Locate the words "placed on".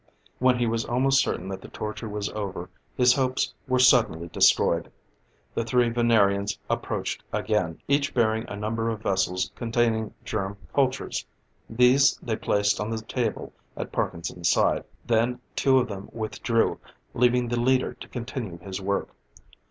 12.35-12.89